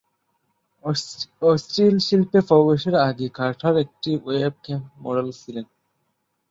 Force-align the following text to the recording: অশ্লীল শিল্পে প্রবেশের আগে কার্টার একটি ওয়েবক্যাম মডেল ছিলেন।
অশ্লীল 1.43 1.95
শিল্পে 1.99 2.39
প্রবেশের 2.47 2.95
আগে 3.07 3.27
কার্টার 3.33 3.73
একটি 3.77 4.11
ওয়েবক্যাম 4.25 4.81
মডেল 5.03 5.27
ছিলেন। 5.31 5.65